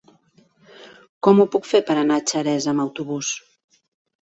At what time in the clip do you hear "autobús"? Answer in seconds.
2.87-3.33